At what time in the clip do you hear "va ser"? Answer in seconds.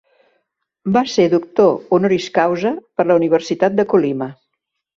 0.95-1.25